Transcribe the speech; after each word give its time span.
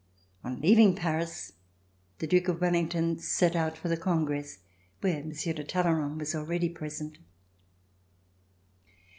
On 0.43 0.59
leaving 0.61 0.95
Paris, 0.95 1.51
the 2.17 2.25
Duke 2.25 2.47
of 2.47 2.59
Wellington 2.59 3.19
set 3.19 3.55
out 3.55 3.77
for 3.77 3.87
the 3.87 3.95
Congress 3.95 4.57
where 5.01 5.23
Monsieur 5.23 5.53
de 5.53 5.61
La 5.61 5.67
Tour 5.67 5.91
du 5.93 6.01
Pin 6.01 6.17
was 6.17 6.33
already 6.33 6.69
present. 6.69 7.19